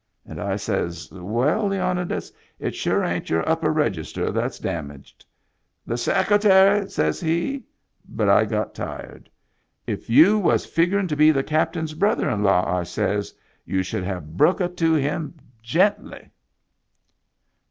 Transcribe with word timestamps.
And 0.25 0.41
I 0.41 0.55
says, 0.55 1.11
* 1.11 1.11
Well, 1.11 1.67
Leonidas» 1.67 2.31
it 2.57 2.73
sure 2.73 3.03
ain't 3.03 3.29
your 3.29 3.47
upper 3.47 3.71
register 3.71 4.31
that's 4.31 4.57
damaged.' 4.57 5.23
*The 5.85 5.95
Secretary,' 5.95 6.89
says 6.89 7.19
he, 7.19 7.65
but 8.09 8.27
I 8.27 8.45
got 8.45 8.73
tired. 8.73 9.29
* 9.59 9.85
If 9.95 10.09
you 10.09 10.39
was 10.39 10.65
figuring 10.65 11.05
to 11.05 11.15
be 11.15 11.29
the 11.29 11.43
captain's 11.43 11.93
brother 11.93 12.27
in 12.31 12.41
law,' 12.41 12.67
I 12.67 12.81
says, 12.81 13.31
* 13.49 13.65
you 13.67 13.83
should 13.83 14.03
have 14.03 14.35
bruck 14.35 14.59
it 14.59 14.75
to 14.77 14.95
him 14.95 15.35
gently.' 15.61 16.31